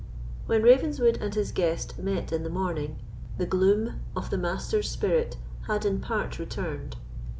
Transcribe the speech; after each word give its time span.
When 0.47 0.63
Ravenswood 0.63 1.19
and 1.21 1.35
his 1.35 1.51
guest 1.51 1.99
met 1.99 2.31
in 2.31 2.41
the 2.41 2.49
morning, 2.49 2.97
the 3.37 3.45
gloom 3.45 3.99
of 4.15 4.31
the 4.31 4.37
Master's 4.39 4.89
spirit 4.89 5.37
had 5.67 5.85
in 5.85 5.99
part 6.01 6.39
returned. 6.39 6.95